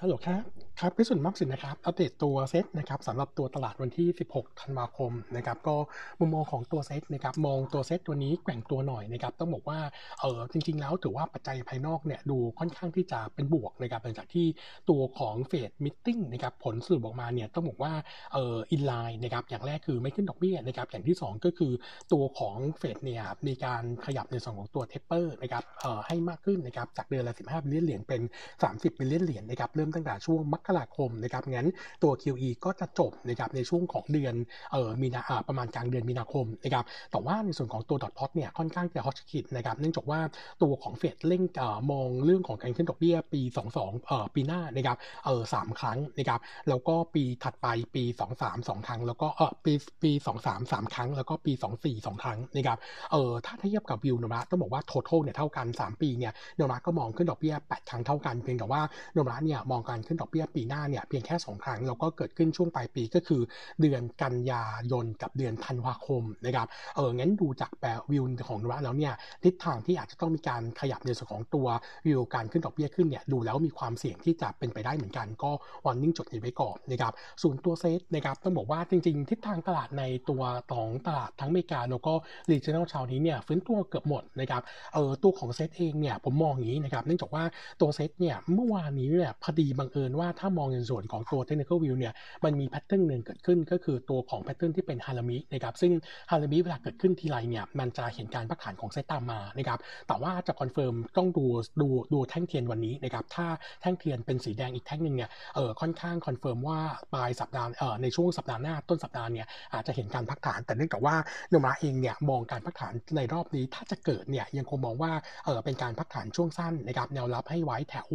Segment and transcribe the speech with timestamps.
[0.00, 5.76] ฮัลโหลครับ ครับพิสุทธิ์มักสินนะครับอัปเดตตัวเซตนะครับสำหรับตัวตลาดวันที่ 16 ธันวาคมนะครับก็
[6.20, 9.80] มุมมองของตัวเซตนะครับมองตัวเซตตัวนี้แกว่งตัวหน่อยนะครับต้องบอกว่า
[10.20, 14.46] เออจริง ๆ แล้วถือว่าปัจจัยภายนอกเนี่ยดูค่อนข้างที่จะเป็นบวกนะครับหลังจากที่
[14.90, 17.92] ตัวของ Fed meeting นะครับผลสรุปออกมาเนี่ยต้องบอกว่า
[18.34, 21.72] เออ in line นะครับอย่างแรกคือไม่ขึ้นดอกเบี้ยนะครับอย่างที่ 2 ก็คือ
[22.12, 28.22] ตัวของเฟดเนี่ยมีการขยับในส่วนของตัว taper นะครับเอ่อให้มากขึ้นนะครับจากเดือนละ 15 billion เหรียญเป็น
[28.60, 31.68] 30 billion เหรียญนะครับเริ่มตั้งแต่ช่วงมกราคมนะครับงั้น
[32.02, 34.34] ตัว QE ก็จะจบนะครับในช่วงของเดือน
[34.72, 40.20] เอ่อมีนาประมาณกลางเดือนมีนาคมนะครับแต่ว่าในส่วนของตัว dot plot เนี่ยค่อนข้างจะฮอตคิดนะครับเนื่องจากว่า
[40.62, 41.42] ตัวของเฟดเร่ง
[41.90, 43.40] มองเรื่องของการขึ้นดอกเบี้ยปี
[43.74, 48.04] 22เอ่อปีหน้านะครับเออสามครั้งนะครับแล้วก็ปีถัดไปปี
[48.38, 50.10] 23 2 ครั้ง แล้วก็เออปีปี
[50.44, 52.78] 23 3 ครั้ง แล้วก็ปี 24 2 ครั้งนะครับ
[53.12, 58.80] เออถ้าเทียบกับวิวนะต้องบอกว่า total เนี่ยเท่ากัน 3 ปีเนี่ย Nomura ก็มองขึ้นดอกเบี้ย 8 ครั้งเท่ากันเพียงแต่ว่า
[59.14, 63.40] โนมาเนี่ยมองการขึ้นดอกเบี้ยปีหน้าเนี่ยเพียงแค่ 2 ครั้งแล้วก็เกิดขึ้นช่วงปลายปีก็คือ
[63.80, 69.14] เดือนกันยายนกับเดือนธันวาคมนะครับเอองั้นดูจากแปลวิวของนมาแล้วเนี่ย
[69.44, 71.66] ทิศทางที่อาจจะต้องมีการขยับในส่วนของตัว
[72.06, 75.50] วิวการขึ้นดอกเบี้ยขึ้นเนี่ยดูแล้วมีความเสี่ยงที่จะเป็นไปได้เหมือนกันก็
[75.84, 80.42] วอร์นิ่งจดนี้ไว้ก่อนนะครับส่วนตัวเซตนะครับต้องบอกว่าจริง ๆ ทิศทางตลาดในตัว
[80.72, 82.12] ของตลาดทั้งอเมริกาแล้วก็
[82.50, 84.62] รีเจนแนลชาวนี้เนี่ยฟื้นตัวเกือบหมดนะครับ
[84.94, 87.44] เออตัวของเซตเองเนี่ยผมมองอย่างนี้นะครับเนื่องจากว่า
[87.80, 92.12] ตัวเซตเนี่ยเมื่อวานนี้เนี่ยพอดีบังเอิญว่าถ้ามองในส่วนของตัว technical view เนี่ย
[92.44, 95.92] มันมี pattern หนึ่งเกิดขึ้นก็คือตัวของ pattern ที่เป็น Harami นะครับซึ่ง
[96.30, 101.44] Harami เวลาเกิดขึ้นทีไรเนี่ยมันจะเห็นการพักฐานของเซตตามมานะครับแต่ว่าจะ confirm ต้องดู
[101.80, 103.46] ดูดูแท่งเทียนวันนี้นะครับถ้า
[103.82, 106.78] แท่งเทียนเป็นสีแดงอีกแท่งหนึ่งเนี่ยเออค่อนข้าง confirm ว่า
[107.14, 111.16] ปลายสัปดาห์เออในช่วงสัปดาห์หน้าต้นสัปดาห์เนี่ยอาจจะเห็นการพักฐาน แต่เนื่องจากว่า
[111.50, 115.12] โนมูระเองเนี่ยมองการพักฐานในรอบนี้ถ้าจะเกิดเนี่ยยังคงมองว่า
[115.44, 118.08] เออเป็นการพักฐานช่วงสั้นนะครับแนวรับให้ไว้แถว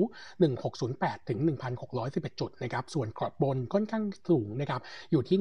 [0.62, 1.40] 1608ถึง
[2.14, 5.38] 1611 จุดนะครับส่วนกรอบบนค่อนข้างสูงนะครับอยู่ที่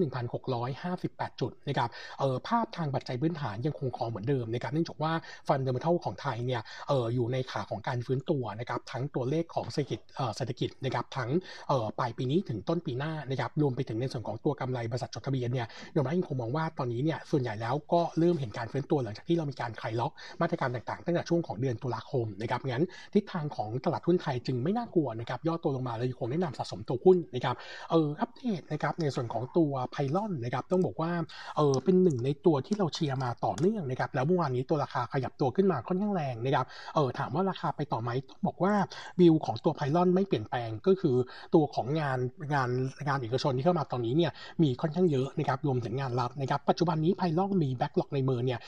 [0.68, 5.12] 1658 จุดนะครับเออภาพทางปัจจัยพื้นฐานยังคงคงเหมือนเดิมนะครับเนื่องจากว่า
[5.48, 11.30] fundamental ของไทยเนี่ยเอออยู่ในขาของการฟื้นตัวนะครับทั้งตัวเลขของเศรษฐกิจเออเศรษฐกิจนะครับทั้ง
[11.68, 27.56] เออปลายปีนี้ถึงต้นปีหน้านะครับรวมไปถึงในส่วนของตัวกำไรบริษัทจดทะเบียนเนี่ยโดยยังคงมองว่าตอนนี้เนี่ยส่วนใหญ่แล้วก็เริ่มเห็นการฟื้นตัวหลังจากที่เรามีการคลายล็อกมาตรการต่างๆ ตั้งแต่ช่วงของเดือนตุลาคมนะครับงั้นทิศทางของตลาดหุ้นไทยจึงไม่น่ากลัวนะครับย่อตัวลงมาเรายังคงแนะนำสะสมตัวหุ้นนะครับ
[27.90, 31.12] เอออัปเดตนะครับในส่วนของตัวไพลอนนะครับต้องบอกว่า
[31.56, 38.74] เออเป็นหนึ่งในตัวที่เราเชียร์มาต่อเนื่องนะครับแล้วเมื่อวานนี้ตัวราคาขยับตัวขึ้นมาค่อนข้างแรงนะครับเออถามว่าราคาไปต่อไหมต้องบอกว่า
[39.20, 41.16] วิวของตัวไพลอนไม่เปลี่ยนแปลงก็คือ
[41.54, 42.18] ตัวของงาน
[42.54, 42.70] งาน
[43.06, 48.60] งานเอกชนที่เข้ามาตอนนี้เนี่ยมีค่อนข้างเยอะนะครับรวมถึงงานรับนะครับปัจจุบันนี้ PYLON มี backlog ในมือเนี่ย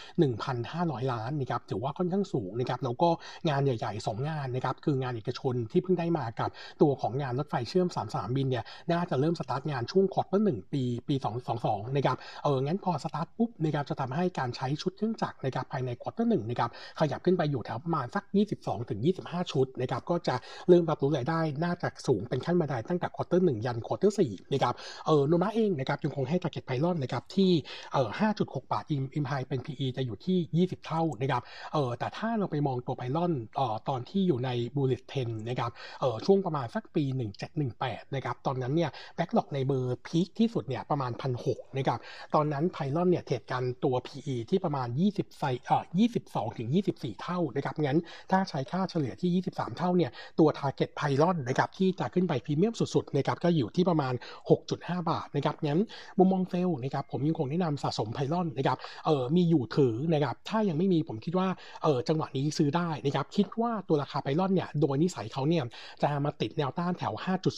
[0.51, 3.09] 1,500 ล้านนะครับถือว่าค่อนข้างสูงนะครับแล้วก็
[3.49, 6.51] งานใหญ่ๆ2งานนะครับคืองานเอกชนที่เพิ่งได้มากับ
[6.83, 11.15] ตัวของงานรถไฟเชื่อม3สนามบินเนี่ยน่าจะเริ่มสตาร์ทงานช่วง quarter หนึ่งปีปี
[11.57, 18.25] 22นะครับเอองั้นพอสตาร์ทปุ๊บนะครับจะทำให้การใช้ชุดเครื่องจักรนะครับภายใน quarter หนึ่งนะครับขยับขึ้นไปอยู่แถวประมาณสัก
[18.57, 20.35] 22ถึง25 ชุดนะครับก็จะ
[20.69, 24.75] เริ่มรับรู้รายได้น่าจะสูงเป็นขั้นบันไดตั้งแต่ quarter หนึ่งยัน quarter สี่นะครับ
[25.07, 27.51] เออโนมูระเองนะครับยังคงให้ target PYLON นะครับที่
[27.93, 28.09] เออ
[28.41, 35.15] 5.6 บาทอิมอิมไฮเป็น PE จะอยู่ที่ 20 เท่านะครับเออแต่ถ้าเราไปมองตัว PYLON เออตอนที่อยู่ใน bullish trend
[35.49, 35.71] นะครับ
[36.01, 37.05] เออช่วงประมาณสักปี
[37.83, 41.47] 1718นะครับตอนนั้นเนี่ย backlog ในเบอร์ peak ที่สุดเนี่ยประมาณพันห
[41.77, 41.99] นะครับ
[42.35, 45.85] ตอนนั้น PYLON เนี่ย trade กันตัว PE ที่ประมาณ 20ไซเอ่อ
[46.21, 47.99] 22ถึง24 เท่านะครับงั้น
[48.31, 54.15] ถ้าใช้ค่าเฉลี่ยที่ 23 เท่าเนี่ยตัว Target ไพลอนนะครับที่จะขึ้นไปพรีเมียมสุดๆนะครับก็อยู่ที่ประมาณ
[54.61, 55.81] 6.5 บาทนะครับงั้น
[56.19, 61.49] มุมมองเซลนะครับผมยังคงแนะนำสะสมไพลอนนะครับเอ่อมีอยู่ถือนะครับถ้ายังไม่มีผมคิดว่า
[61.83, 65.65] เอ่อจังหวะนี้ซื้อได้นะครับคิดว่าตัวราคาไพลอนเนี่ยโดยนิสัยเขาเนี่ย
[66.03, 67.15] จะมาติดแนวต้านแถว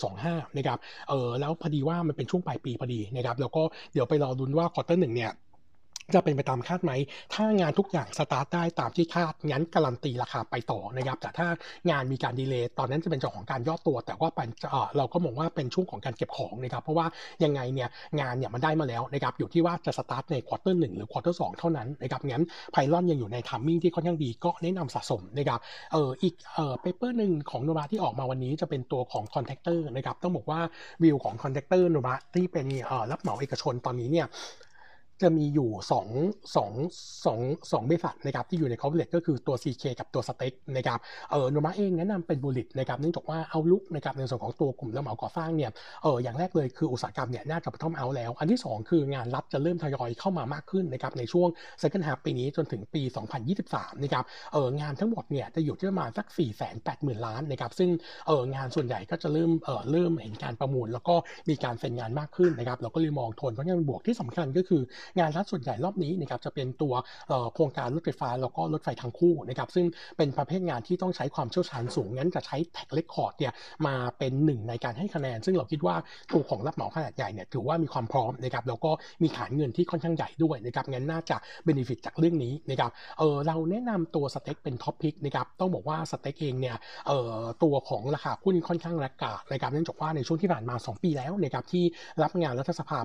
[0.07, 0.79] 25นะครับ
[1.09, 3.63] เออแล้วพอดีว่ามันเป็นช่วงปลายปีพอดีนะครับแล้วก็
[3.93, 5.31] เดี๋ยวไปรอลุ้นว่า quarter หนึ่งเนี่ย
[6.15, 6.93] จะเป็นไปตามคาดไหม
[7.35, 11.47] ถ้างานทุกอย่างสตาร์ทได้ตามที่คาด งั้นการันตีราคาไปต่อนะครับ แต่ถ้า
[11.91, 14.49] งานมีการ delay ตอนนั้นจะเป็นจังหวะของการย่อตัว แต่ว่าเป็น
[14.97, 17.07] เราก็มองว่าเป็นช่วงของการเก็บของนะครับ เพราะว่า
[17.45, 17.89] ยังไงเนี่ย
[18.21, 25.61] งานเนี่ยมันได้มาแล้วนะครับ อยู่ที่ว่าจะสตาร์ทใน quarter หนึ่งหรือ quarter สองเท่านั้นนะครับ งั้น PYLON ยังอยู่ใน timing ที่ค่อนข้างดี ก็แนะนำสะสมนะครับ
[25.93, 30.61] เอออีกเออ paper หนึ่งของโนมูระที่ออกมาวันนี้จะเป็นตัวของ contractor นะครับ ต้องบอกว่า
[31.03, 34.27] วิวของ contractor โนมูระที่เป็นเออรับเหมาเอกชนตอนนี้เนี่ย
[35.23, 40.99] จะมีอยู่2 2 2 2บริษัทนะครับที่อยู่ในคอร์เ r ตก็คือตัว CK กับตัว STEC นะครับ
[41.31, 45.71] เออโนมูระเองแนะนำเป็น bullish นะครับเนื่องจากว่า outlook นะครับในส่วนของตัวกลุ่มรับเหมาก่อสร้างเนี่ย
[46.03, 51.49] เอออย่างแรกเลยคืออุตสาหกรรมเนี่ยน่าจะ bottom out แล้ว อันที่ 2 คืองานรัฐจะเริ่มทยอยเข้ามามากขึ้นนะครับในช่วง
[51.83, 53.03] second half ปีนี้จนถึงปี
[53.53, 57.91] 2023นะครับเอองานทั้งหมดเนี่ยจะอยู่ที่ประมาณสัก 4 8 0 0 0 0ล้านนะครับซึ่ง
[58.27, 61.15] เอองานส่วนใหญ่ก็จะเริ่มเออเริ่มเห็นการประมูล แล้วก็
[61.49, 64.83] มีการเซ็นงานมากขึ้นนะครับเราก็เลยมองโทนเพราะงั้นบวกที่สำคัญก็คือ
[65.19, 66.95] งานรัฐส่วนใหญ่รอบนี้นะครับจะเป็นตัว
[67.55, 69.87] โครงการรถไฟฟ้าแล้วก็รถไฟทางคู่นะครับซึ่ง
[70.17, 73.53] เป็นประเภทงานที่ต้องใช้ความเชี่ยวชาญสูงงั้นจะใช้ track record เนี่ย
[73.87, 75.97] มาเป็นหนึ่งในการให้คะแนน ซึ่งเราคิดว่า
[76.33, 78.91] ตัวของรับเหมาขนาดใหญ่เนี่ยถือว่ามีความพร้อมนะครับแล้วก็
[79.23, 86.77] มีฐานเงินที่ค่อนข้างใหญ่ด้วยนะครับงั้นน่าจะ benefit จากเรื่องนี้นะครับเออเราแนะนำตัว STEC เป็น top pick นะครับต้องบอกว่า STEC เองเนี่ย
[87.07, 91.85] เออตัวของราคาหุ้นค่อนข้าง laggard นะครับเนื่องจากว่าในช่วงที่ผ่านมา 2 ปีแล้วนะครับที่
[92.23, 92.99] รับงานรัฐสภา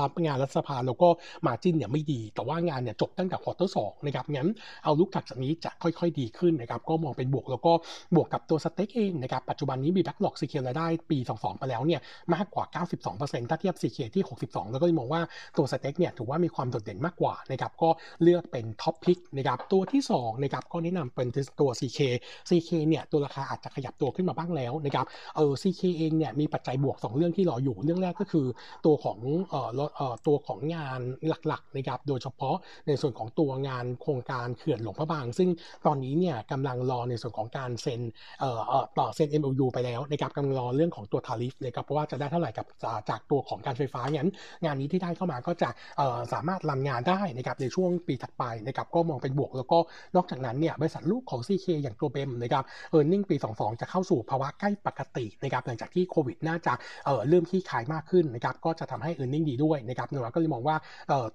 [0.00, 1.08] รับงานรัฐสภาแล้วก็
[1.46, 4.48] margin เนี่ยไม่ดี แต่ว่างานเนี่ยจบตั้งแต่ quarter สองนะครับงั้น
[4.84, 7.72] outlook ถัดจากนี้จะค่อยๆดีขึ้นนะครับก็มองเป็นบวกแล้วก็
[8.14, 12.00] บวกกับตัว STEC เองนะครับปัจจุบันนี้มี backlog secure รายได้ปี 22 ไปแล้วเนี่ย
[12.34, 12.64] มากกว่า
[13.12, 15.22] 92%ถ้าเทียบ CK ที่ 62 แล้วก็มองว่า
[15.58, 17.90] ตัว STEC เนี่ยถือว่ามีความโดดเด่นมากกว่านะครับก็
[18.22, 21.28] เลือกเป็น top pick นะครับตัวที่2นะครับก็แนะนำเป็น
[21.60, 22.00] ตัว CK
[22.48, 25.06] CK เนี่ยตัวราคาอาจจะขยับตัวขึ้นมาบ้างแล้วนะครับ
[25.36, 28.46] เออ CK เองเนี่ยมีปัจจัยบวก 2 เรื่องที่รออยู่เรื่องแรกก็คือ
[28.86, 29.18] ตัวของ
[29.50, 31.00] เออเอ่อตัวของงาน
[31.48, 35.48] หลักๆนะครับโดยเฉพาะในส่วนของตัวงานโครงการเขื่อนหลวงพระบาง ซึ่ง
[35.86, 38.00] ตอนนี้เนี่ยกำลังรอในส่วนของการเซ็น
[38.40, 42.66] เอ่อเอ่อต่อเซ็น MOU ไปแล้วนะครับกำลังรอเรื่องของตัวทาริฟนะครับเพราะว่าจะได้เท่าไหร่กับ
[43.08, 44.28] จากตัวของการไฟฟ้างั้น
[44.64, 45.68] งานนี้ที่ได้เข้ามาก็จะ
[45.98, 49.78] เอ่อสามารถรันงานได้นะครับในช่วงปีถัดไปนะครับก็มองเป็นบวกแล้วก็
[50.16, 56.72] นอกจากนั้นเนี่ยบริษัทลูกของ CK อย่างตัว BEM นะครับ earning ปี 22 จะเข้าสู่ภาวะใกล้ปกตินะครับหลังจากที่โควิดน่าจะ
[57.06, 60.76] เอ่อเริ่มที่ขายมากขึ้นนะครับก็จะทำให้ e a r n i n g ดีด้วยนะครับหนูก็เลยมองว่า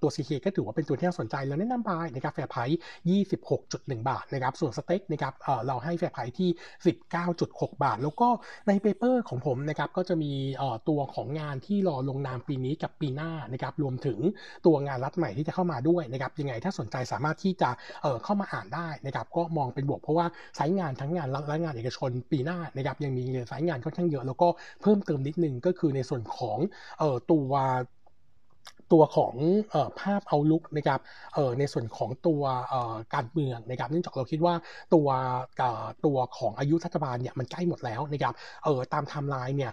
[0.02, 2.80] ตัว CK ก็ถือว่าเป็นตัวที่น่าสนใจแล้วแนะนำ buy นะครับ fair price
[3.44, 6.50] 26.1 บาทนะครับส่วน STEC นะครับเเราให้ fair price ที่
[7.16, 8.28] 19.6 บาท แล้วก็
[8.68, 10.32] ใน paper ของผมนะครับก็จะมี
[10.90, 14.20] ตัวของงานที่รอลงนามปีนี้กับปีหน้านะครับรวมถึง
[14.66, 17.70] ตัวงานรัฐใหม่ที่จะเข้ามาด้วยนะครับยังไงถ้าสนใจสามารถที่จะ
[18.02, 20.26] เเข้ามาอ่านได้นะครับก็มองเป็นบวกเพราะว่า
[20.58, 24.48] สายงานทั้งงานรัฐและงานเอกชนปีหน้านะครับยังมีสายงานค่อนข้างเยอะ แล้วก็
[24.82, 26.58] เพิ่มเติมนิดนึงก็คือในส่วนของ
[27.02, 27.52] ออตัว
[28.94, 29.34] ตัวของ
[29.74, 31.00] อภาพ outlook นะครับ
[31.60, 32.44] ในส่วนของตัว
[33.14, 34.54] การเมืองนะครับเนื่องจากเราคิดว่า
[34.94, 35.08] ตัว
[36.06, 38.34] ตัวของอายุรัฐบาลเนี่ยมันใกล้หมดแล้วนะครับ
[38.94, 39.72] ตามไทม์ไลน์เนี่ย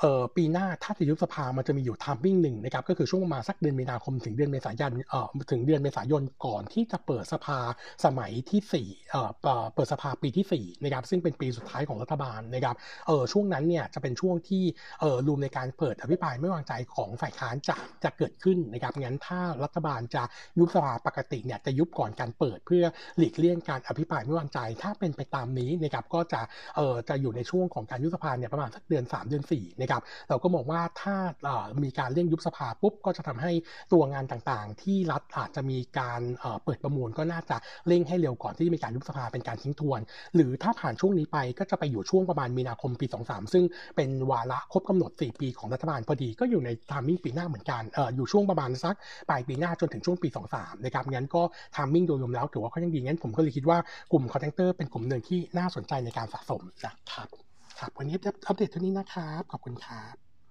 [0.00, 7.58] เอ่อปีหน้าถ้าจะยุบสภามันจะมีอยู่ทามมิ่งหนึ่งนะครับก็คือช่วงประมาณสักเดือนมีนาคมถึงเดือนเมษายนเอ่อถึงเดือนเมษายนก่อนที่จะเปิดสภา
[8.04, 9.30] สมัยที่4เอ่อ
[9.74, 12.76] เปิดสภาปีที่4นะครับซึ่งเป็นปีสุดท้ายของรัฐบาลนะครับ
[13.06, 14.62] เออช่วงนั้นเนี่ยจะเป็นช่วงที่
[15.00, 20.22] เออรวมในการเปิดอภิปรายไม่วางใจของฝ่ายค้านจะจะเกิดขึ้นนะครับงั้นถ้ารัฐบาลจะ
[20.58, 22.84] ยุบสภาปกติเนี่ยจะยุบก่อนการเปิดเพื่อ
[23.18, 26.40] หลีกเลี่ยงการอภิปรายไม่วางใจ ถ้าเป็นไปตามนี้นะครับก็จะ
[26.76, 31.16] เออจะอยู่ในช่วงของการยุบสภาเนี่ยประมาณสักเดือน 3 เดือน4นะครับเราก็มองว่าถ้า
[31.84, 33.52] มีการเร่งยุบสภาปุ๊บก็จะทำให้
[33.92, 36.20] ตัวงานต่างๆ ที่รัฐอาจจะมีการ
[36.64, 37.56] เปิดประมูลก็น่าจะ
[37.88, 40.00] เร่งให้เร็วก่อนที่จะมีการยุบสภาเป็นการทิ้งทวน
[40.34, 43.64] หรือถ้าผ่านช่วงนี้ไปก็จะไปอยู่ช่วงประมาณมีนาคมปี 23 ซึ่ง
[43.96, 48.94] เป็นวาระครบกำหนด 4 ปีของรัฐบาลพอดีก็อยู่ใน timing ปีหน้าเหมือนกันอออยู่ช่วงประมาณสัก
[49.28, 51.42] ปลายปีหน้าจนถึงช่วงปี 23 นะครับงั้นก็
[51.76, 53.78] timing โดยรวมแล้วถือว่าเขายังดีงั้นผมก็เลยคิดว่า
[54.12, 58.16] กลุ่ม contractor เป็นกลุ่มหนึ่งที่น่าสนใจในการสะสมนะครับ ครับวันนี้
[58.46, 60.23] อัปเดตเท่านี้นะครับ ขอบคุณครับ